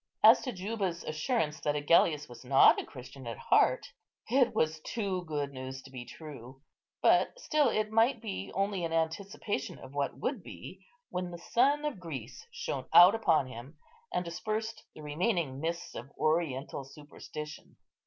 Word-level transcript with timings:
As 0.23 0.41
to 0.41 0.51
Juba's 0.51 1.03
assurance 1.03 1.59
that 1.59 1.75
Agellius 1.75 2.27
was 2.27 2.43
not 2.43 2.81
a 2.81 2.85
Christian 2.87 3.27
at 3.27 3.37
heart, 3.37 3.91
it 4.31 4.55
was 4.55 4.79
too 4.81 5.23
good 5.25 5.51
news 5.51 5.83
to 5.83 5.91
be 5.91 6.05
true; 6.05 6.63
but 7.03 7.37
still 7.37 7.69
it 7.69 7.91
might 7.91 8.19
be 8.19 8.51
only 8.55 8.83
an 8.83 8.93
anticipation 8.93 9.77
of 9.77 9.93
what 9.93 10.17
would 10.17 10.41
be, 10.41 10.83
when 11.11 11.29
the 11.29 11.37
sun 11.37 11.85
of 11.85 11.99
Greece 11.99 12.47
shone 12.49 12.87
out 12.91 13.13
upon 13.13 13.45
him, 13.45 13.77
and 14.11 14.25
dispersed 14.25 14.83
the 14.95 15.01
remaining 15.03 15.59
mists 15.59 15.93
of 15.93 16.09
Oriental 16.17 16.83
superstition. 16.83 17.75